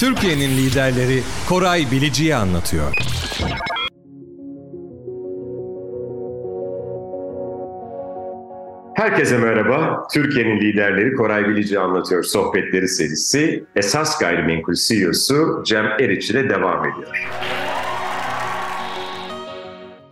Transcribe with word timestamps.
Türkiye'nin 0.00 0.56
liderleri 0.56 1.22
Koray 1.48 1.90
Bilici'yi 1.90 2.34
anlatıyor. 2.34 2.94
Herkese 8.94 9.38
merhaba. 9.38 10.06
Türkiye'nin 10.12 10.60
liderleri 10.60 11.14
Koray 11.14 11.48
Bilici 11.48 11.78
anlatıyor 11.78 12.22
sohbetleri 12.22 12.88
serisi. 12.88 13.64
Esas 13.76 14.18
Gayrimenkul 14.18 14.74
CEO'su 14.74 15.62
Cem 15.66 15.86
Eriç 15.86 16.30
ile 16.30 16.50
devam 16.50 16.84
ediyor. 16.84 17.30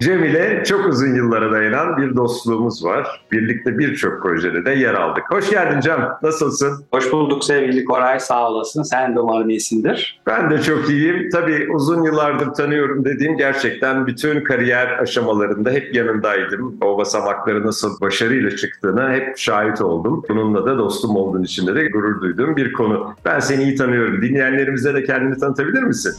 Cem 0.00 0.24
ile 0.24 0.62
çok 0.66 0.86
uzun 0.86 1.14
yıllara 1.14 1.52
dayanan 1.52 1.96
bir 1.96 2.16
dostluğumuz 2.16 2.84
var. 2.84 3.26
Birlikte 3.32 3.78
birçok 3.78 4.22
projede 4.22 4.64
de 4.64 4.70
yer 4.70 4.94
aldık. 4.94 5.24
Hoş 5.30 5.50
geldin 5.50 5.80
Cem. 5.80 6.08
Nasılsın? 6.22 6.84
Hoş 6.90 7.12
bulduk 7.12 7.44
sevgili 7.44 7.84
Koray. 7.84 8.20
Sağ 8.20 8.50
olasın. 8.50 8.82
Sen 8.82 9.16
de 9.16 9.20
umarım 9.20 9.50
iyisindir. 9.50 10.20
Ben 10.26 10.50
de 10.50 10.62
çok 10.62 10.90
iyiyim. 10.90 11.28
Tabii 11.32 11.68
uzun 11.74 12.02
yıllardır 12.02 12.46
tanıyorum 12.46 13.04
dediğim 13.04 13.36
gerçekten 13.36 14.06
bütün 14.06 14.44
kariyer 14.44 14.98
aşamalarında 14.98 15.70
hep 15.70 15.94
yanındaydım. 15.94 16.78
O 16.82 16.98
basamakları 16.98 17.66
nasıl 17.66 18.00
başarıyla 18.00 18.56
çıktığına 18.56 19.12
hep 19.12 19.38
şahit 19.38 19.80
oldum. 19.80 20.22
Bununla 20.28 20.66
da 20.66 20.78
dostum 20.78 21.16
olduğun 21.16 21.42
için 21.42 21.66
de 21.66 21.88
gurur 21.88 22.20
duyduğum 22.20 22.56
bir 22.56 22.72
konu. 22.72 23.14
Ben 23.24 23.38
seni 23.38 23.62
iyi 23.62 23.74
tanıyorum. 23.76 24.22
Dinleyenlerimize 24.22 24.94
de 24.94 25.04
kendini 25.04 25.38
tanıtabilir 25.38 25.82
misin? 25.82 26.14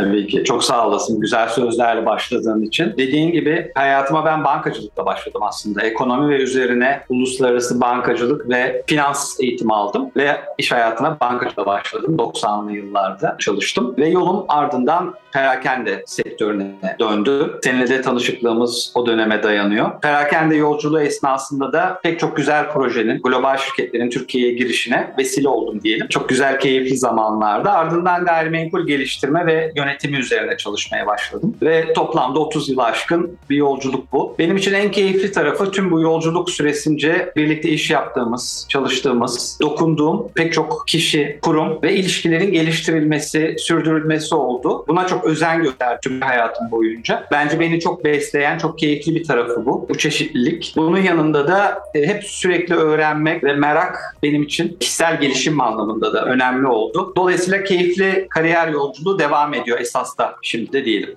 Tabii 0.00 0.26
ki. 0.26 0.44
Çok 0.44 0.64
sağ 0.64 0.86
olasın. 0.88 1.20
Güzel 1.20 1.48
sözlerle 1.48 2.06
başladığın 2.06 2.62
için. 2.62 2.94
Dediğin 2.98 3.32
gibi 3.32 3.72
hayatıma 3.74 4.24
ben 4.24 4.44
bankacılıkla 4.44 5.06
başladım 5.06 5.42
aslında. 5.42 5.82
Ekonomi 5.82 6.28
ve 6.34 6.42
üzerine 6.42 7.00
uluslararası 7.08 7.80
bankacılık 7.80 8.48
ve 8.48 8.82
finans 8.86 9.40
eğitimi 9.40 9.74
aldım 9.74 10.10
ve 10.16 10.40
iş 10.58 10.72
hayatına 10.72 11.16
bankacılıkla 11.20 11.66
başladım. 11.66 12.16
90'lı 12.18 12.72
yıllarda 12.72 13.36
çalıştım 13.38 13.94
ve 13.98 14.08
yolum 14.08 14.44
ardından 14.48 15.14
perakende 15.32 16.02
sektörüne 16.06 16.96
döndü. 17.00 17.58
Seninle 17.64 17.88
de 17.88 18.02
tanışıklığımız 18.02 18.92
o 18.94 19.06
döneme 19.06 19.42
dayanıyor. 19.42 20.00
Perakende 20.00 20.56
yolculuğu 20.56 21.00
esnasında 21.00 21.72
da 21.72 22.00
pek 22.02 22.18
çok 22.18 22.36
güzel 22.36 22.70
projenin, 22.70 23.22
global 23.22 23.56
şirketlerin 23.56 24.10
Türkiye'ye 24.10 24.54
girişine 24.54 25.14
vesile 25.18 25.48
oldum 25.48 25.82
diyelim. 25.82 26.08
Çok 26.08 26.28
güzel, 26.28 26.60
keyifli 26.60 26.96
zamanlarda. 26.96 27.72
Ardından 27.72 28.24
gayrimenkul 28.24 28.86
geliştirme 28.86 29.46
ve 29.46 29.72
yönetimi 29.90 30.16
üzerine 30.16 30.56
çalışmaya 30.56 31.06
başladım. 31.06 31.56
Ve 31.62 31.92
toplamda 31.92 32.38
30 32.38 32.68
yıl 32.68 32.78
aşkın 32.78 33.38
bir 33.50 33.56
yolculuk 33.56 34.12
bu. 34.12 34.34
Benim 34.38 34.56
için 34.56 34.72
en 34.72 34.90
keyifli 34.90 35.32
tarafı 35.32 35.70
tüm 35.70 35.90
bu 35.90 36.00
yolculuk 36.00 36.50
süresince 36.50 37.32
birlikte 37.36 37.68
iş 37.68 37.90
yaptığımız, 37.90 38.66
çalıştığımız, 38.68 39.58
dokunduğum 39.62 40.28
pek 40.34 40.52
çok 40.52 40.84
kişi, 40.86 41.38
kurum 41.42 41.82
ve 41.82 41.94
ilişkilerin 41.94 42.52
geliştirilmesi, 42.52 43.56
sürdürülmesi 43.58 44.34
oldu. 44.34 44.84
Buna 44.88 45.06
çok 45.06 45.24
özen 45.24 45.62
gösterdim 45.62 45.98
tüm 46.02 46.20
hayatım 46.20 46.70
boyunca. 46.70 47.26
Bence 47.32 47.60
beni 47.60 47.80
çok 47.80 48.04
besleyen, 48.04 48.58
çok 48.58 48.78
keyifli 48.78 49.14
bir 49.14 49.24
tarafı 49.24 49.66
bu. 49.66 49.86
Bu 49.88 49.98
çeşitlilik. 49.98 50.74
Bunun 50.76 51.00
yanında 51.00 51.48
da 51.48 51.82
e, 51.94 52.06
hep 52.06 52.24
sürekli 52.24 52.74
öğrenmek 52.74 53.44
ve 53.44 53.52
merak 53.52 54.16
benim 54.22 54.42
için 54.42 54.76
kişisel 54.80 55.20
gelişim 55.20 55.60
anlamında 55.60 56.12
da 56.12 56.24
önemli 56.24 56.66
oldu. 56.66 57.12
Dolayısıyla 57.16 57.64
keyifli 57.64 58.26
kariyer 58.30 58.68
yolculuğu 58.68 59.18
devam 59.18 59.54
ediyor 59.54 59.69
ediyor 59.70 59.80
esas 59.80 60.18
da 60.18 60.36
şimdi 60.42 60.72
de 60.72 60.84
diyelim. 60.84 61.16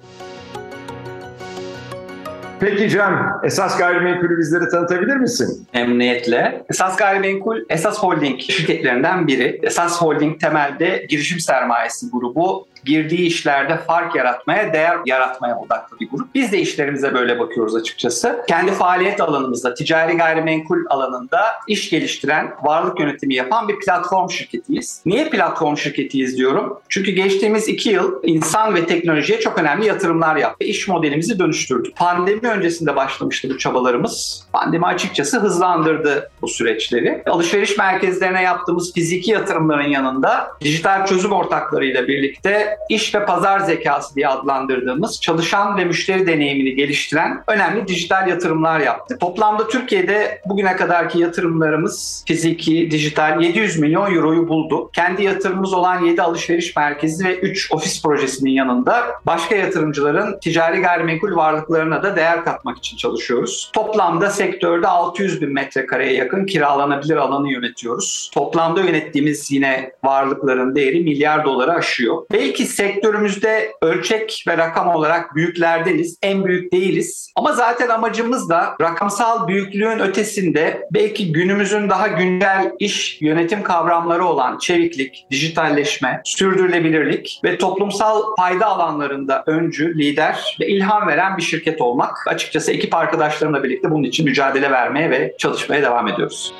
Peki 2.59 2.89
Can, 2.89 3.41
Esas 3.43 3.77
Gayrimenkul'ü 3.77 4.37
bizlere 4.37 4.69
tanıtabilir 4.69 5.15
misin? 5.15 5.67
Memnuniyetle. 5.73 6.65
Esas 6.69 6.97
Gayrimenkul, 6.97 7.57
Esas 7.69 7.97
Holding 7.97 8.41
şirketlerinden 8.41 9.27
biri. 9.27 9.59
Esas 9.63 10.01
Holding 10.01 10.41
temelde 10.41 11.05
girişim 11.09 11.39
sermayesi 11.39 12.09
grubu 12.11 12.67
girdiği 12.85 13.27
işlerde 13.27 13.77
fark 13.77 14.15
yaratmaya, 14.15 14.73
değer 14.73 14.97
yaratmaya 15.05 15.59
odaklı 15.59 15.99
bir 15.99 16.09
grup. 16.09 16.35
Biz 16.35 16.51
de 16.51 16.59
işlerimize 16.59 17.13
böyle 17.13 17.39
bakıyoruz 17.39 17.75
açıkçası. 17.75 18.43
Kendi 18.47 18.71
faaliyet 18.71 19.21
alanımızda, 19.21 19.73
ticari 19.73 20.17
gayrimenkul 20.17 20.85
alanında 20.89 21.39
iş 21.67 21.89
geliştiren, 21.89 22.53
varlık 22.63 22.99
yönetimi 22.99 23.35
yapan 23.35 23.67
bir 23.67 23.79
platform 23.79 24.29
şirketiyiz. 24.29 25.01
Niye 25.05 25.29
platform 25.29 25.77
şirketiyiz 25.77 26.37
diyorum? 26.37 26.79
Çünkü 26.89 27.11
geçtiğimiz 27.11 27.69
iki 27.69 27.89
yıl 27.89 28.23
insan 28.23 28.75
ve 28.75 28.85
teknolojiye 28.85 29.39
çok 29.39 29.59
önemli 29.59 29.85
yatırımlar 29.85 30.35
yaptık 30.35 30.61
ve 30.61 30.65
iş 30.65 30.87
modelimizi 30.87 31.39
dönüştürdük. 31.39 31.95
Pandemi 31.95 32.47
öncesinde 32.47 32.95
başlamıştı 32.95 33.49
bu 33.49 33.57
çabalarımız. 33.57 34.47
Pandemi 34.53 34.85
açıkçası 34.85 35.39
hızlandırdı 35.39 36.31
bu 36.41 36.47
süreçleri. 36.47 37.23
Alışveriş 37.25 37.77
merkezlerine 37.77 38.41
yaptığımız 38.41 38.93
fiziki 38.93 39.31
yatırımların 39.31 39.87
yanında 39.89 40.47
dijital 40.61 41.05
çözüm 41.05 41.31
ortaklarıyla 41.31 42.07
birlikte 42.07 42.72
iş 42.89 43.15
ve 43.15 43.25
pazar 43.25 43.59
zekası 43.59 44.15
diye 44.15 44.27
adlandırdığımız 44.27 45.21
çalışan 45.21 45.77
ve 45.77 45.85
müşteri 45.85 46.27
deneyimini 46.27 46.75
geliştiren 46.75 47.43
önemli 47.47 47.87
dijital 47.87 48.27
yatırımlar 48.27 48.79
yaptık. 48.79 49.19
Toplamda 49.19 49.67
Türkiye'de 49.67 50.41
bugüne 50.45 50.75
kadarki 50.75 51.19
yatırımlarımız 51.19 52.23
fiziki, 52.27 52.91
dijital 52.91 53.41
700 53.41 53.79
milyon 53.79 54.15
euroyu 54.15 54.47
buldu. 54.47 54.89
Kendi 54.93 55.23
yatırımımız 55.23 55.73
olan 55.73 56.05
7 56.05 56.21
alışveriş 56.21 56.75
merkezi 56.75 57.25
ve 57.25 57.39
3 57.39 57.71
ofis 57.71 58.03
projesinin 58.03 58.51
yanında 58.51 59.05
başka 59.25 59.55
yatırımcıların 59.55 60.39
ticari 60.39 60.81
gayrimenkul 60.81 61.35
varlıklarına 61.35 62.03
da 62.03 62.15
değer 62.15 62.45
katmak 62.45 62.77
için 62.77 62.97
çalışıyoruz. 62.97 63.71
Toplamda 63.73 64.29
sektörde 64.29 64.87
600 64.87 65.41
bin 65.41 65.53
metrekareye 65.53 66.13
yakın 66.13 66.45
kiralanabilir 66.45 67.15
alanı 67.15 67.51
yönetiyoruz. 67.51 68.31
Toplamda 68.33 68.81
yönettiğimiz 68.81 69.51
yine 69.51 69.91
varlıkların 70.03 70.75
değeri 70.75 70.99
milyar 70.99 71.45
doları 71.45 71.71
aşıyor. 71.71 72.25
Belki 72.31 72.62
ki 72.63 72.69
sektörümüzde 72.69 73.73
ölçek 73.81 74.43
ve 74.47 74.57
rakam 74.57 74.87
olarak 74.87 75.35
büyüklerdeniz. 75.35 76.17
En 76.21 76.45
büyük 76.45 76.73
değiliz. 76.73 77.31
Ama 77.35 77.53
zaten 77.53 77.89
amacımız 77.89 78.49
da 78.49 78.75
rakamsal 78.81 79.47
büyüklüğün 79.47 79.99
ötesinde 79.99 80.87
belki 80.91 81.31
günümüzün 81.31 81.89
daha 81.89 82.07
güncel 82.07 82.71
iş 82.79 83.21
yönetim 83.21 83.63
kavramları 83.63 84.25
olan 84.25 84.57
çeviklik, 84.57 85.25
dijitalleşme, 85.31 86.21
sürdürülebilirlik 86.25 87.41
ve 87.43 87.57
toplumsal 87.57 88.21
fayda 88.37 88.65
alanlarında 88.65 89.43
öncü, 89.47 89.97
lider 89.99 90.57
ve 90.59 90.67
ilham 90.67 91.07
veren 91.07 91.37
bir 91.37 91.43
şirket 91.43 91.81
olmak. 91.81 92.27
Açıkçası 92.27 92.71
ekip 92.71 92.95
arkadaşlarımla 92.95 93.63
birlikte 93.63 93.91
bunun 93.91 94.03
için 94.03 94.25
mücadele 94.25 94.71
vermeye 94.71 95.09
ve 95.09 95.35
çalışmaya 95.37 95.81
devam 95.81 96.07
ediyoruz. 96.07 96.53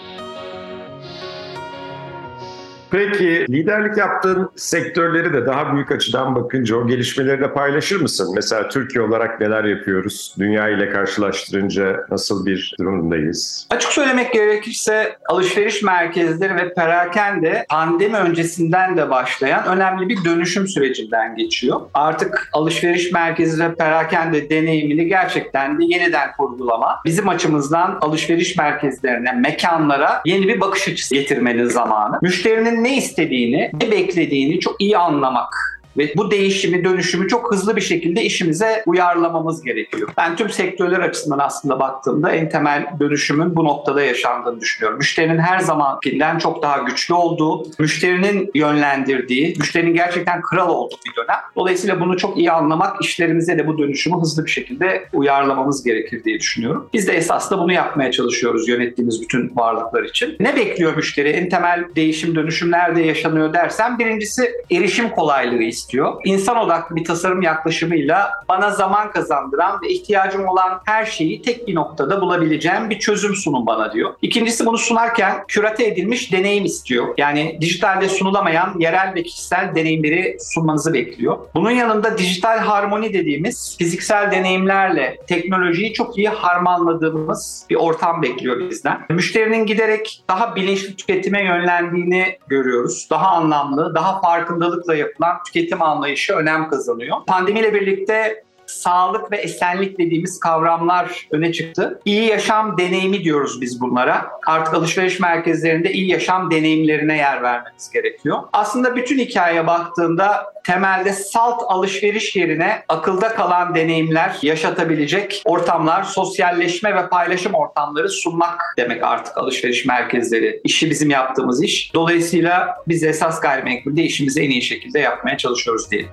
Peki 2.93 3.45
liderlik 3.49 3.97
yaptığın 3.97 4.49
sektörleri 4.55 5.33
de 5.33 5.45
daha 5.45 5.73
büyük 5.73 5.91
açıdan 5.91 6.35
bakınca 6.35 6.75
o 6.75 6.87
gelişmeleri 6.87 7.41
de 7.41 7.53
paylaşır 7.53 8.01
mısın? 8.01 8.31
Mesela 8.35 8.69
Türkiye 8.69 9.03
olarak 9.03 9.41
neler 9.41 9.63
yapıyoruz? 9.63 10.35
Dünya 10.39 10.69
ile 10.69 10.89
karşılaştırınca 10.89 12.05
nasıl 12.11 12.45
bir 12.45 12.75
durumdayız? 12.79 13.67
Açık 13.69 13.91
söylemek 13.91 14.33
gerekirse 14.33 15.17
alışveriş 15.29 15.83
merkezleri 15.83 16.55
ve 16.55 16.73
perakende 16.73 17.65
pandemi 17.69 18.17
öncesinden 18.17 18.97
de 18.97 19.09
başlayan 19.09 19.65
önemli 19.65 20.09
bir 20.09 20.25
dönüşüm 20.25 20.67
sürecinden 20.67 21.35
geçiyor. 21.35 21.81
Artık 21.93 22.49
alışveriş 22.53 23.11
merkezi 23.11 23.63
ve 23.63 23.75
perakende 23.75 24.49
deneyimini 24.49 25.07
gerçekten 25.07 25.79
de 25.79 25.83
yeniden 25.85 26.31
kurgulama, 26.37 27.01
bizim 27.05 27.29
açımızdan 27.29 27.97
alışveriş 28.01 28.57
merkezlerine, 28.57 29.31
mekanlara 29.31 30.21
yeni 30.25 30.47
bir 30.47 30.61
bakış 30.61 30.87
açısı 30.87 31.15
getirmenin 31.15 31.65
zamanı. 31.65 32.19
Müşterinin 32.21 32.82
ne 32.83 32.97
istediğini, 32.97 33.71
ne 33.81 33.91
beklediğini 33.91 34.59
çok 34.59 34.81
iyi 34.81 34.97
anlamak 34.97 35.72
ve 35.97 36.13
bu 36.17 36.31
değişimi, 36.31 36.83
dönüşümü 36.83 37.27
çok 37.27 37.51
hızlı 37.51 37.75
bir 37.75 37.81
şekilde 37.81 38.23
işimize 38.23 38.83
uyarlamamız 38.85 39.63
gerekiyor. 39.63 40.09
Ben 40.17 40.35
tüm 40.35 40.49
sektörler 40.49 40.99
açısından 40.99 41.39
aslında 41.39 41.79
baktığımda 41.79 42.31
en 42.31 42.49
temel 42.49 42.87
dönüşümün 42.99 43.55
bu 43.55 43.65
noktada 43.65 44.03
yaşandığını 44.03 44.61
düşünüyorum. 44.61 44.97
Müşterinin 44.97 45.37
her 45.37 45.59
zamankinden 45.59 46.37
çok 46.37 46.61
daha 46.61 46.77
güçlü 46.77 47.13
olduğu, 47.13 47.67
müşterinin 47.79 48.51
yönlendirdiği, 48.55 49.55
müşterinin 49.59 49.93
gerçekten 49.93 50.41
kral 50.41 50.69
olduğu 50.69 50.95
bir 51.05 51.16
dönem. 51.16 51.40
Dolayısıyla 51.55 51.99
bunu 51.99 52.17
çok 52.17 52.37
iyi 52.37 52.51
anlamak, 52.51 53.01
işlerimize 53.01 53.57
de 53.57 53.67
bu 53.67 53.78
dönüşümü 53.78 54.22
hızlı 54.22 54.46
bir 54.46 54.51
şekilde 54.51 55.05
uyarlamamız 55.13 55.84
gerekir 55.84 56.23
diye 56.23 56.39
düşünüyorum. 56.39 56.89
Biz 56.93 57.07
de 57.07 57.13
esasında 57.13 57.59
bunu 57.59 57.73
yapmaya 57.73 58.11
çalışıyoruz 58.11 58.69
yönettiğimiz 58.69 59.22
bütün 59.22 59.55
varlıklar 59.55 60.03
için. 60.03 60.35
Ne 60.39 60.55
bekliyor 60.55 60.96
müşteri? 60.96 61.29
En 61.29 61.49
temel 61.49 61.84
değişim, 61.96 62.35
dönüşüm 62.35 62.72
nerede 62.72 63.01
yaşanıyor 63.01 63.53
dersen 63.53 63.99
birincisi 63.99 64.51
erişim 64.72 65.09
kolaylığı 65.09 65.63
istiyor. 65.84 66.22
İnsan 66.26 66.58
odaklı 66.58 66.96
bir 66.96 67.03
tasarım 67.03 67.41
yaklaşımıyla 67.41 68.32
bana 68.50 68.72
zaman 68.72 69.12
kazandıran 69.12 69.82
ve 69.82 69.90
ihtiyacım 69.90 70.47
olan 70.47 70.82
her 70.85 71.06
şeyi 71.06 71.41
tek 71.41 71.68
bir 71.68 71.76
noktada 71.76 72.22
bulabileceğim 72.22 72.90
bir 72.90 73.00
çözüm 73.00 73.35
sunun 73.35 73.66
bana 73.66 73.94
diyor. 73.94 74.14
İkincisi 74.22 74.66
bunu 74.66 74.78
sunarken 74.78 75.44
kürate 75.47 75.85
edilmiş 75.85 76.32
deneyim 76.32 76.66
istiyor. 76.66 77.08
Yani 77.18 77.58
dijitalde 77.62 78.09
sunulamayan 78.09 78.80
yerel 78.80 79.14
ve 79.16 79.24
kişisel 79.24 79.76
deneyimleri 79.76 80.38
sunmanızı 80.40 80.94
bekliyor. 80.94 81.38
Bunun 81.56 81.72
yanında 81.72 82.18
dijital 82.18 82.58
harmoni 82.58 83.14
dediğimiz 83.14 83.76
fiziksel 83.78 84.32
deneyimlerle 84.32 85.18
teknolojiyi 85.28 85.94
çok 85.94 86.18
iyi 86.18 86.30
harmanladığımız 86.30 87.66
bir 87.70 87.76
ortam 87.76 88.22
bekliyor 88.22 88.70
bizden. 88.70 89.06
Müşterinin 89.09 89.66
giderek 89.66 90.24
daha 90.30 90.56
bilinçli 90.56 90.96
tüketime 90.96 91.44
yönlendiğini 91.44 92.38
görüyoruz. 92.47 93.08
Daha 93.09 93.28
anlamlı, 93.28 93.96
daha 93.96 94.22
farkındalıkla 94.22 94.96
yapılan 94.96 95.44
tüketim 95.46 95.72
anlayışı 95.81 96.34
önem 96.34 96.70
kazanıyor. 96.70 97.17
Pandemiyle 97.28 97.73
birlikte 97.73 98.43
sağlık 98.65 99.31
ve 99.31 99.37
esenlik 99.37 99.99
dediğimiz 99.99 100.39
kavramlar 100.39 101.27
öne 101.31 101.51
çıktı. 101.51 101.99
İyi 102.05 102.25
yaşam 102.25 102.77
deneyimi 102.77 103.23
diyoruz 103.23 103.61
biz 103.61 103.81
bunlara. 103.81 104.31
Artık 104.47 104.73
alışveriş 104.73 105.19
merkezlerinde 105.19 105.93
iyi 105.93 106.11
yaşam 106.11 106.51
deneyimlerine 106.51 107.17
yer 107.17 107.43
vermemiz 107.43 107.89
gerekiyor. 107.89 108.39
Aslında 108.53 108.95
bütün 108.95 109.19
hikayeye 109.19 109.67
baktığında 109.67 110.53
temelde 110.63 111.13
salt 111.13 111.63
alışveriş 111.67 112.35
yerine 112.35 112.83
akılda 112.89 113.29
kalan 113.29 113.75
deneyimler 113.75 114.37
yaşatabilecek 114.41 115.41
ortamlar, 115.45 116.03
sosyalleşme 116.03 116.95
ve 116.95 117.09
paylaşım 117.09 117.53
ortamları 117.53 118.09
sunmak 118.09 118.61
demek 118.77 119.03
artık 119.03 119.37
alışveriş 119.37 119.85
merkezleri. 119.85 120.61
İşi 120.63 120.89
bizim 120.89 121.09
yaptığımız 121.09 121.63
iş. 121.63 121.93
Dolayısıyla 121.93 122.75
biz 122.87 123.03
esas 123.03 123.41
gayrimenkulde 123.41 124.03
işimizi 124.03 124.41
en 124.41 124.49
iyi 124.49 124.61
şekilde 124.61 124.99
yapmaya 124.99 125.37
çalışıyoruz 125.37 125.91
diye 125.91 126.05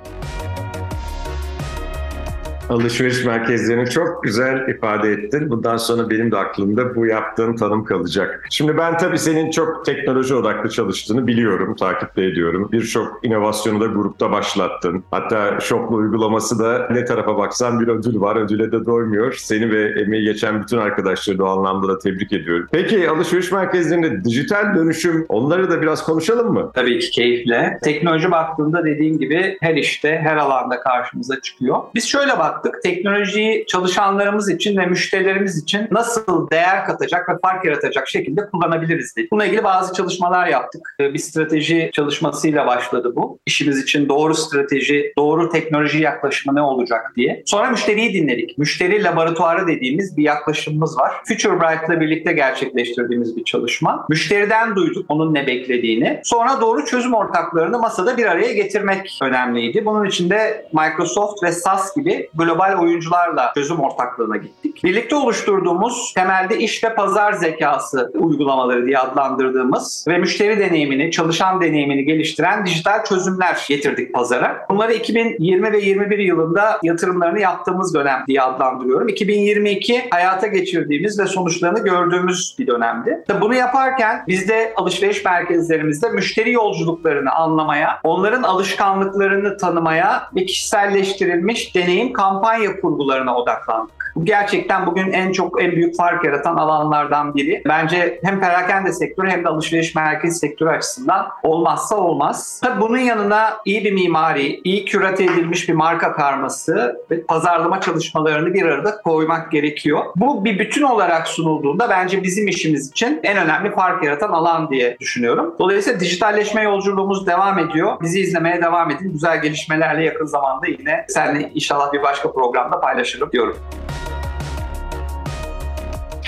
alışveriş 2.71 3.25
merkezlerini 3.25 3.91
çok 3.91 4.23
güzel 4.23 4.69
ifade 4.69 5.13
ettin. 5.13 5.51
Bundan 5.51 5.77
sonra 5.77 6.11
benim 6.11 6.33
de 6.33 6.37
aklımda 6.37 6.95
bu 6.95 7.07
yaptığın 7.07 7.57
tanım 7.57 7.85
kalacak. 7.85 8.47
Şimdi 8.51 8.77
ben 8.77 8.99
tabii 8.99 9.19
senin 9.19 9.51
çok 9.51 9.85
teknoloji 9.85 10.35
odaklı 10.35 10.71
çalıştığını 10.71 11.27
biliyorum, 11.27 11.77
takip 11.77 12.17
de 12.17 12.25
ediyorum. 12.25 12.69
Birçok 12.73 13.21
inovasyonu 13.23 13.81
da 13.81 13.87
grupta 13.87 14.31
başlattın. 14.33 15.05
Hatta 15.11 15.61
Shop'lu 15.61 15.97
uygulaması 15.97 16.59
da 16.59 16.89
ne 16.91 17.05
tarafa 17.05 17.37
baksan 17.37 17.81
bir 17.81 17.89
ödül 17.89 18.21
var. 18.21 18.37
Ödüle 18.37 18.73
de 18.73 18.85
doymuyor. 18.85 19.33
Seni 19.33 19.71
ve 19.71 20.01
emeği 20.01 20.25
geçen 20.25 20.63
bütün 20.63 20.79
arkadaşları 20.79 21.39
da 21.39 21.45
o 21.45 21.49
anlamda 21.49 21.89
da 21.89 21.99
tebrik 21.99 22.33
ediyorum. 22.33 22.69
Peki 22.73 23.11
alışveriş 23.11 23.53
merkezlerinde 23.53 24.25
dijital 24.25 24.75
dönüşüm 24.75 25.27
onları 25.29 25.71
da 25.71 25.83
biraz 25.83 26.05
konuşalım 26.05 26.53
mı? 26.53 26.71
Tabii 26.75 26.99
ki 26.99 27.11
keyifle. 27.11 27.79
Teknoloji 27.83 28.31
baktığında 28.31 28.85
dediğim 28.85 29.19
gibi 29.19 29.59
her 29.61 29.75
işte, 29.75 30.21
her 30.23 30.37
alanda 30.37 30.81
karşımıza 30.81 31.41
çıkıyor. 31.41 31.77
Biz 31.95 32.09
şöyle 32.09 32.39
bak 32.39 32.60
baktık. 32.61 32.83
Teknolojiyi 32.83 33.67
çalışanlarımız 33.67 34.51
için 34.51 34.77
ve 34.77 34.87
müşterilerimiz 34.87 35.63
için 35.63 35.89
nasıl 35.91 36.51
değer 36.51 36.85
katacak 36.85 37.29
ve 37.29 37.33
fark 37.43 37.65
yaratacak 37.65 38.09
şekilde 38.09 38.41
kullanabiliriz 38.47 39.17
dedik. 39.17 39.33
Bununla 39.33 39.47
ilgili 39.47 39.65
bazı 39.65 39.95
çalışmalar 39.95 40.47
yaptık. 40.47 40.83
Ee, 41.01 41.15
bir 41.15 41.19
strateji 41.19 41.91
çalışmasıyla 41.93 42.67
başladı 42.67 43.13
bu. 43.17 43.39
İşimiz 43.47 43.83
için 43.83 44.09
doğru 44.09 44.35
strateji, 44.35 45.13
doğru 45.19 45.51
teknoloji 45.51 46.03
yaklaşımı 46.03 46.57
ne 46.57 46.63
olacak 46.63 47.13
diye. 47.17 47.43
Sonra 47.47 47.71
müşteriyi 47.71 48.15
dinledik. 48.15 48.59
Müşteri 48.59 49.05
laboratuvarı 49.05 49.67
dediğimiz 49.67 50.17
bir 50.17 50.23
yaklaşımımız 50.23 50.99
var. 50.99 51.13
Future 51.29 51.61
Bright'la 51.61 52.01
birlikte 52.01 52.33
gerçekleştirdiğimiz 52.33 53.37
bir 53.37 53.45
çalışma. 53.45 54.07
Müşteriden 54.09 54.77
duyduk 54.77 55.07
onun 55.09 55.35
ne 55.35 55.47
beklediğini. 55.47 56.21
Sonra 56.25 56.61
doğru 56.61 56.85
çözüm 56.85 57.15
ortaklarını 57.15 57.79
masada 57.79 58.17
bir 58.17 58.27
araya 58.27 58.53
getirmek 58.53 59.19
önemliydi. 59.23 59.85
Bunun 59.85 60.05
için 60.05 60.31
de 60.31 60.67
Microsoft 60.73 61.43
ve 61.43 61.53
SAS 61.53 61.97
gibi 61.97 62.31
global 62.35 62.50
global 62.51 62.79
oyuncularla 62.83 63.53
çözüm 63.55 63.81
ortaklığına 63.81 64.37
gittik. 64.37 64.85
Birlikte 64.85 65.17
oluşturduğumuz 65.17 66.13
temelde 66.15 66.59
iş 66.59 66.85
ve 66.85 66.95
pazar 66.95 67.33
zekası 67.33 68.13
uygulamaları 68.15 68.87
diye 68.87 68.99
adlandırdığımız 68.99 70.05
ve 70.09 70.19
müşteri 70.19 70.59
deneyimini, 70.59 71.11
çalışan 71.11 71.61
deneyimini 71.61 72.05
geliştiren 72.05 72.67
dijital 72.67 73.05
çözümler 73.05 73.65
getirdik 73.69 74.15
pazara. 74.15 74.67
Bunları 74.71 74.93
2020 74.93 75.73
ve 75.73 75.81
21 75.81 76.19
yılında 76.19 76.81
yatırımlarını 76.83 77.41
yaptığımız 77.41 77.95
dönem 77.95 78.25
diye 78.27 78.43
adlandırıyorum. 78.43 79.09
2022 79.09 80.09
hayata 80.11 80.47
geçirdiğimiz 80.47 81.21
ve 81.21 81.27
sonuçlarını 81.27 81.85
gördüğümüz 81.85 82.57
bir 82.59 82.67
dönemdi. 82.67 83.25
Bunu 83.41 83.55
yaparken 83.55 84.25
biz 84.29 84.49
de 84.49 84.73
alışveriş 84.77 85.25
merkezlerimizde 85.25 86.09
müşteri 86.09 86.53
yolculuklarını 86.53 87.33
anlamaya, 87.33 88.01
onların 88.05 88.43
alışkanlıklarını 88.43 89.57
tanımaya 89.57 90.23
ve 90.37 90.45
kişiselleştirilmiş 90.45 91.75
deneyim 91.75 92.13
kampanyası 92.13 92.40
kampanya 92.41 92.81
kurgularına 92.81 93.37
odaklandık. 93.37 94.00
Bu 94.17 94.25
gerçekten 94.25 94.87
bugün 94.87 95.13
en 95.13 95.33
çok 95.33 95.63
en 95.63 95.73
büyük 95.73 95.97
fark 95.97 96.25
yaratan 96.25 96.57
alanlardan 96.57 97.35
biri. 97.35 97.63
Bence 97.69 98.21
hem 98.25 98.41
perakende 98.41 98.93
sektörü 98.93 99.31
hem 99.31 99.45
de 99.45 99.49
alışveriş 99.49 99.95
merkezi 99.95 100.39
sektörü 100.39 100.71
açısından 100.71 101.29
olmazsa 101.43 101.97
olmaz. 101.97 102.61
Tabii 102.65 102.81
bunun 102.81 102.99
yanına 102.99 103.57
iyi 103.65 103.85
bir 103.85 103.93
mimari, 103.93 104.61
iyi 104.65 104.85
kürate 104.85 105.25
edilmiş 105.25 105.69
bir 105.69 105.75
marka 105.75 106.13
karması 106.13 106.97
ve 107.11 107.23
pazarlama 107.23 107.81
çalışmalarını 107.81 108.55
bir 108.55 108.63
arada 108.63 108.97
koymak 108.97 109.53
gerekiyor. 109.53 110.05
Bu 110.17 110.45
bir 110.45 110.59
bütün 110.59 110.83
olarak 110.83 111.29
sunulduğunda 111.29 111.91
bence 111.91 112.23
bizim 112.23 112.49
işimiz 112.49 112.91
için 112.91 113.21
en 113.23 113.37
önemli 113.37 113.75
fark 113.75 114.05
yaratan 114.05 114.29
alan 114.29 114.71
diye 114.71 114.97
düşünüyorum. 115.01 115.55
Dolayısıyla 115.59 116.01
dijitalleşme 116.01 116.63
yolculuğumuz 116.63 117.27
devam 117.27 117.59
ediyor. 117.59 117.97
Bizi 118.03 118.21
izlemeye 118.21 118.63
devam 118.63 118.91
edin. 118.91 119.13
Güzel 119.13 119.43
gelişmelerle 119.43 120.05
yakın 120.05 120.27
zamanda 120.27 120.67
yine 120.67 121.05
seninle 121.09 121.51
inşallah 121.55 121.93
bir 121.93 122.03
başka 122.03 122.33
programda 122.33 122.81
paylaşırım 122.81 123.33
diyorum. 123.33 123.57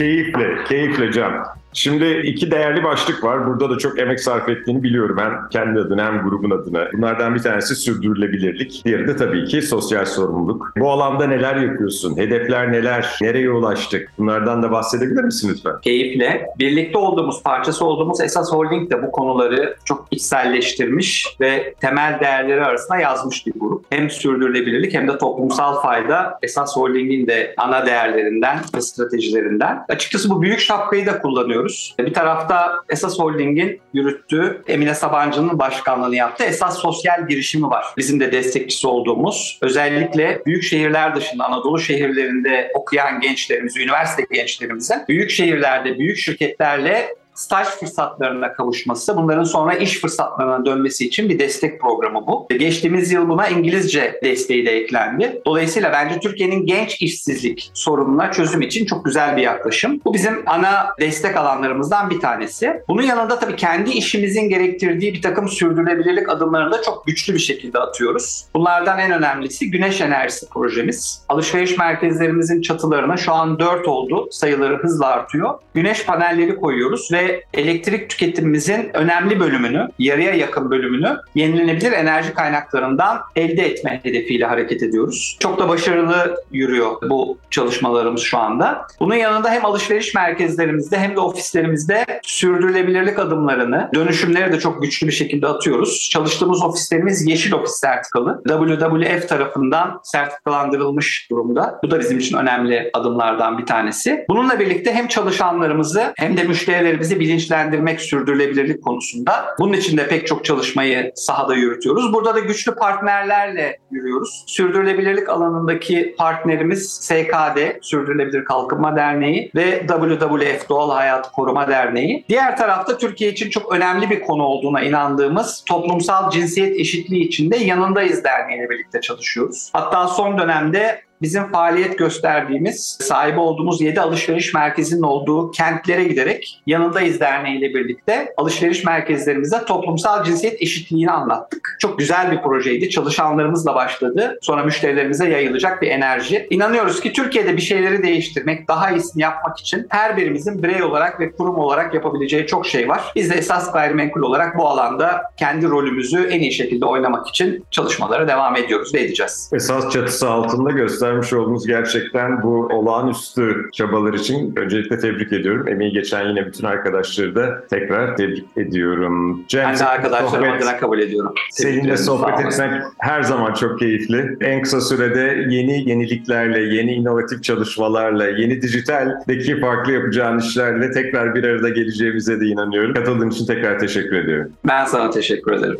Keyifle, 0.03 0.65
keyifle 0.69 1.13
Can. 1.13 1.62
Şimdi 1.73 2.21
iki 2.25 2.51
değerli 2.51 2.85
başlık 2.85 3.25
var. 3.25 3.47
Burada 3.47 3.71
da 3.71 3.79
çok 3.79 3.99
emek 3.99 4.21
sarf 4.21 4.49
ettiğini 4.49 4.83
biliyorum 4.83 5.17
hem 5.19 5.49
kendi 5.51 5.81
adına 5.81 6.07
hem 6.07 6.23
grubun 6.23 6.51
adına. 6.51 6.89
Bunlardan 6.93 7.35
bir 7.35 7.41
tanesi 7.41 7.77
sürdürülebilirlik. 7.77 8.83
Diğeri 8.85 9.09
de 9.09 9.17
tabii 9.17 9.45
ki 9.45 9.63
sosyal 9.63 10.05
sorumluluk. 10.05 10.73
Bu 10.77 10.91
alanda 10.91 11.27
neler 11.27 11.57
yapıyorsun? 11.57 12.17
Hedefler 12.17 12.73
neler? 12.73 13.19
Nereye 13.23 13.51
ulaştık? 13.51 14.13
Bunlardan 14.19 14.63
da 14.63 14.71
bahsedebilir 14.73 15.25
misin 15.25 15.51
lütfen? 15.55 15.81
Keyifle. 15.83 16.47
Birlikte 16.59 16.99
olduğumuz, 16.99 17.43
parçası 17.43 17.85
olduğumuz 17.85 18.21
Esas 18.21 18.53
Holding 18.53 18.91
de 18.91 19.03
bu 19.03 19.13
konuları 19.13 19.77
çok 19.85 20.07
içselleştirmiş 20.11 21.37
ve 21.41 21.75
temel 21.81 22.21
değerleri 22.21 22.65
arasında 22.65 22.99
yazmış 22.99 23.47
bir 23.47 23.53
grup. 23.57 23.85
Hem 23.91 24.11
sürdürülebilirlik 24.11 24.95
hem 24.95 25.09
de 25.09 25.19
toplumsal 25.19 25.81
fayda 25.83 26.39
Esas 26.43 26.77
Holding'in 26.77 27.27
de 27.27 27.55
ana 27.57 27.87
değerlerinden 27.87 28.59
ve 28.77 28.81
stratejilerinden. 28.81 29.85
Açıkçası 29.89 30.31
bu 30.31 30.43
büyük 30.43 30.61
şapkayı 30.61 31.07
da 31.07 31.19
kullanıyorum 31.19 31.62
görüyoruz. 31.63 31.95
Bir 31.99 32.15
tarafta 32.15 32.73
Esas 32.89 33.19
Holding'in 33.19 33.81
yürüttüğü, 33.95 34.63
Emine 34.69 34.95
Sabancı'nın 34.95 35.59
başkanlığını 35.59 36.17
yaptığı 36.17 36.45
Esas 36.45 36.79
Sosyal 36.79 37.29
girişimi 37.29 37.71
var. 37.71 37.85
Bizim 37.97 38.21
de 38.21 38.33
destekçisi 38.33 38.87
olduğumuz. 38.87 39.59
Özellikle 39.63 40.43
büyük 40.47 40.63
şehirler 40.63 41.17
dışında 41.17 41.45
Anadolu 41.45 41.79
şehirlerinde 41.79 42.73
okuyan 42.75 43.21
gençlerimiz, 43.21 43.77
üniversite 43.77 44.27
gençlerimize 44.33 45.05
büyük 45.09 45.31
şehirlerde, 45.31 45.99
büyük 45.99 46.19
şirketlerle 46.19 47.15
staj 47.43 47.67
fırsatlarına 47.67 48.53
kavuşması, 48.53 49.17
bunların 49.17 49.45
sonra 49.45 49.75
iş 49.75 50.01
fırsatlarına 50.01 50.67
dönmesi 50.67 51.07
için 51.07 51.29
bir 51.29 51.39
destek 51.39 51.81
programı 51.81 52.27
bu. 52.27 52.47
Geçtiğimiz 52.59 53.13
yıl 53.13 53.29
buna 53.29 53.49
İngilizce 53.49 54.21
desteği 54.25 54.67
de 54.67 54.71
eklendi. 54.71 55.43
Dolayısıyla 55.47 55.93
bence 55.93 56.21
Türkiye'nin 56.21 56.67
genç 56.67 57.03
işsizlik 57.03 57.71
sorununa 57.75 58.33
çözüm 58.33 58.63
için 58.63 58.87
çok 58.87 59.05
güzel 59.05 59.37
bir 59.37 59.43
yaklaşım. 59.43 60.01
Bu 60.05 60.15
bizim 60.15 60.43
ana 60.47 60.87
destek 61.01 61.37
alanlarımızdan 61.37 62.11
bir 62.11 62.21
tanesi. 62.21 62.83
Bunun 62.89 63.03
yanında 63.03 63.39
tabii 63.39 63.57
kendi 63.57 63.91
işimizin 63.91 64.49
gerektirdiği 64.49 65.15
bir 65.15 65.23
takım 65.23 65.49
sürdürülebilirlik 65.49 66.29
adımlarını 66.29 66.73
da 66.73 66.83
çok 66.83 67.07
güçlü 67.07 67.35
bir 67.35 67.39
şekilde 67.39 67.79
atıyoruz. 67.79 68.45
Bunlardan 68.55 68.99
en 68.99 69.13
önemlisi 69.13 69.71
güneş 69.71 70.01
enerjisi 70.01 70.49
projemiz. 70.49 71.25
Alışveriş 71.29 71.79
merkezlerimizin 71.79 72.63
çatılarına 72.63 73.17
şu 73.17 73.33
an 73.33 73.59
4 73.59 73.89
oldu. 73.89 74.29
Sayıları 74.31 74.77
hızla 74.77 75.07
artıyor. 75.07 75.59
Güneş 75.75 76.07
panelleri 76.07 76.57
koyuyoruz 76.57 77.13
ve 77.13 77.32
elektrik 77.55 78.11
tüketimimizin 78.11 78.91
önemli 78.95 79.41
bölümünü, 79.41 79.89
yarıya 79.99 80.35
yakın 80.35 80.71
bölümünü 80.71 81.17
yenilenebilir 81.35 81.93
enerji 81.93 82.35
kaynaklarından 82.35 83.21
elde 83.37 83.63
etme 83.67 84.01
hedefiyle 84.03 84.47
hareket 84.47 84.83
ediyoruz. 84.83 85.37
Çok 85.41 85.59
da 85.59 85.69
başarılı 85.69 86.37
yürüyor 86.53 87.11
bu 87.11 87.39
çalışmalarımız 87.51 88.23
şu 88.23 88.39
anda. 88.39 88.87
Bunun 89.01 89.15
yanında 89.15 89.51
hem 89.51 89.65
alışveriş 89.65 90.15
merkezlerimizde 90.15 90.99
hem 90.99 91.17
de 91.17 91.21
ofislerimizde 91.21 92.05
sürdürülebilirlik 92.23 93.19
adımlarını, 93.19 93.91
dönüşümleri 93.95 94.53
de 94.53 94.61
çok 94.61 94.83
güçlü 94.83 95.07
bir 95.07 95.13
şekilde 95.13 95.47
atıyoruz. 95.47 96.09
Çalıştığımız 96.13 96.63
ofislerimiz 96.63 97.27
Yeşil 97.27 97.53
Ofis 97.53 97.73
sertifikalı. 97.73 98.43
WWF 98.49 99.29
tarafından 99.29 100.01
sertifikalandırılmış 100.05 101.31
durumda. 101.31 101.81
Bu 101.85 101.91
da 101.91 102.01
bizim 102.01 102.19
için 102.19 102.37
önemli 102.37 102.91
adımlardan 102.93 103.59
bir 103.59 103.67
tanesi. 103.67 104.25
Bununla 104.29 104.61
birlikte 104.61 104.93
hem 104.93 105.09
çalışanlarımızı 105.09 106.13
hem 106.17 106.37
de 106.37 106.43
müşterilerimizi 106.43 107.12
müşterilerimizi 107.13 107.21
bilinçlendirmek 107.21 108.01
sürdürülebilirlik 108.01 108.83
konusunda. 108.83 109.55
Bunun 109.59 109.73
için 109.73 109.97
de 109.97 110.09
pek 110.09 110.27
çok 110.27 110.45
çalışmayı 110.45 111.13
sahada 111.15 111.55
yürütüyoruz. 111.55 112.13
Burada 112.13 112.35
da 112.35 112.39
güçlü 112.39 112.75
partnerlerle 112.75 113.79
yürüyoruz. 113.91 114.45
Sürdürülebilirlik 114.47 115.29
alanındaki 115.29 116.15
partnerimiz 116.19 116.91
SKD, 116.91 117.59
Sürdürülebilir 117.83 118.45
Kalkınma 118.45 118.97
Derneği 118.97 119.51
ve 119.55 119.87
WWF 119.87 120.69
Doğal 120.69 120.91
Hayat 120.91 121.33
Koruma 121.33 121.69
Derneği. 121.69 122.25
Diğer 122.29 122.57
tarafta 122.57 122.99
Türkiye 122.99 123.31
için 123.31 123.51
çok 123.51 123.73
önemli 123.73 124.11
bir 124.11 124.21
konu 124.21 124.43
olduğuna 124.43 124.81
inandığımız 124.83 125.65
toplumsal 125.67 126.31
cinsiyet 126.31 126.81
eşitliği 126.81 127.25
içinde 127.25 127.57
Yanındayız 127.57 128.25
Derneği 128.25 128.71
birlikte 128.71 129.01
çalışıyoruz. 129.01 129.71
Hatta 129.73 130.09
son 130.09 130.39
dönemde 130.39 131.03
bizim 131.23 131.51
faaliyet 131.51 131.99
gösterdiğimiz, 131.99 132.99
sahibi 133.01 133.39
olduğumuz 133.39 133.81
7 133.81 134.01
alışveriş 134.01 134.55
merkezinin 134.55 135.03
olduğu 135.03 135.51
kentlere 135.51 136.05
giderek 136.05 136.63
Yanındayız 136.67 137.21
Derneği 137.21 137.59
ile 137.59 137.75
birlikte 137.75 138.35
alışveriş 138.37 138.85
merkezlerimize 138.85 139.65
toplumsal 139.65 140.25
cinsiyet 140.25 140.63
eşitliğini 140.63 141.11
anlattık. 141.11 141.77
Çok 141.81 141.99
güzel 141.99 142.33
bir 142.33 142.43
projeydi. 142.43 142.91
Çalışanlarımızla 142.91 143.75
başladı. 143.75 144.39
Sonra 144.43 144.65
müşterilerimize 144.65 145.29
yayılacak 145.29 145.83
bir 145.83 145.89
enerji. 145.89 146.47
İnanıyoruz 146.51 147.01
ki 147.01 147.13
Türkiye'de 147.13 147.57
bir 147.57 147.63
şeyleri 147.63 148.03
değiştirmek, 148.03 148.69
daha 148.69 148.91
iyisini 148.91 149.23
yapmak 149.23 149.61
için 149.61 149.87
her 149.89 150.17
birimizin 150.17 150.63
birey 150.63 150.83
olarak 150.83 151.21
ve 151.21 151.33
kurum 151.33 151.59
olarak 151.59 151.95
yapabileceği 151.95 152.47
çok 152.47 152.67
şey 152.67 152.89
var. 152.89 153.03
Biz 153.17 153.31
de 153.31 153.35
esas 153.35 153.73
gayrimenkul 153.73 154.23
olarak 154.23 154.59
bu 154.59 154.69
alanda 154.69 155.23
kendi 155.37 155.69
rolümüzü 155.69 156.29
en 156.31 156.41
iyi 156.41 156.53
şekilde 156.53 156.87
oynamak 156.87 157.29
için 157.29 157.65
çalışmalara 157.71 158.29
devam 158.29 158.57
ediyoruz 158.57 158.95
ve 158.95 159.01
edeceğiz. 159.01 159.51
Esas 159.53 159.91
çatısı 159.91 160.31
altında 160.31 160.71
göster 160.71 161.12
göstermiş 161.13 161.33
olduğunuz 161.33 161.67
gerçekten 161.67 162.43
bu 162.43 162.67
olağanüstü 162.67 163.71
çabalar 163.73 164.15
için 164.15 164.57
öncelikle 164.57 164.99
tebrik 164.99 165.33
ediyorum. 165.33 165.69
Emeği 165.69 165.93
geçen 165.93 166.29
yine 166.29 166.47
bütün 166.47 166.65
arkadaşları 166.65 167.35
da 167.35 167.65
tekrar 167.71 168.17
tebrik 168.17 168.45
ediyorum. 168.57 169.45
Cem, 169.49 169.69
ben 169.69 169.79
de 169.79 169.85
arkadaşlarım 169.85 170.53
adına 170.53 170.77
kabul 170.77 170.99
ediyorum. 170.99 171.35
Seninle 171.51 171.97
sohbet 171.97 172.41
etmek 172.41 172.83
her 172.99 173.23
zaman 173.23 173.55
çok 173.55 173.79
keyifli. 173.79 174.37
En 174.41 174.63
kısa 174.63 174.81
sürede 174.81 175.47
yeni 175.49 175.89
yeniliklerle, 175.91 176.61
yeni 176.75 176.93
inovatif 176.93 177.43
çalışmalarla, 177.43 178.27
yeni 178.27 178.63
dijitaldeki 178.63 179.61
farklı 179.61 179.93
yapacağın 179.93 180.39
işlerle 180.39 180.91
tekrar 180.91 181.35
bir 181.35 181.45
arada 181.45 181.69
geleceğimize 181.69 182.41
de 182.41 182.47
inanıyorum. 182.47 182.95
Katıldığın 182.95 183.31
için 183.31 183.47
tekrar 183.47 183.79
teşekkür 183.79 184.17
ediyorum. 184.17 184.53
Ben 184.69 184.85
sana 184.85 185.11
teşekkür 185.11 185.53
ederim. 185.53 185.79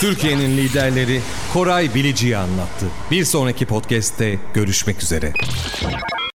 Türkiye'nin 0.00 0.56
liderleri 0.56 1.20
Koray 1.52 1.94
Bilici'yi 1.94 2.36
anlattı. 2.36 2.86
Bir 3.10 3.24
sonraki 3.24 3.66
podcast'te 3.66 4.38
görüşmek 4.54 5.02
üzere. 5.02 5.32